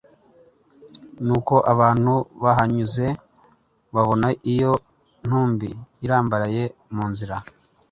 [1.25, 2.13] Nuko abantu
[2.43, 3.05] bahanyuze
[3.93, 4.73] babona iyo
[5.25, 5.69] ntumbi
[6.05, 6.63] irambaraye
[6.95, 7.35] mu nzira